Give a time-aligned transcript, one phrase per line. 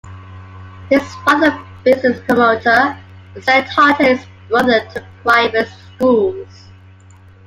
[0.89, 2.97] His father, a business promoter,
[3.39, 6.69] sent Hart and his brother to private schools.